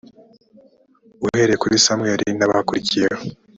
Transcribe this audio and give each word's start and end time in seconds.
uhereye 1.25 1.57
kuri 1.63 1.75
samweli 1.85 2.25
n 2.39 2.41
abakurikiyeho 2.45 3.23